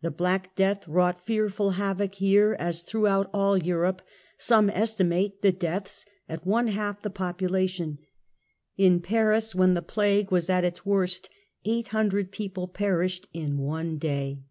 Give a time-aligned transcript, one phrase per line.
[0.00, 4.02] The Black Death wrought fearful havoc here as through out all Europe,
[4.36, 7.98] some estimate the deaths at one half the population;
[8.76, 11.30] in Paris when the Plague was at its worst
[11.64, 14.42] 800 people perished in one day.